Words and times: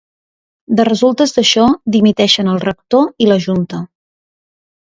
De 0.79 0.85
resultes 0.89 1.33
d’això, 1.35 1.67
dimiteixen 1.97 2.51
el 2.55 2.59
rector 2.65 3.07
i 3.27 3.31
la 3.33 3.41
junta. 3.47 3.87